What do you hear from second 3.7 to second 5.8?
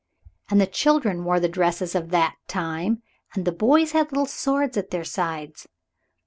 had little swords at their sides.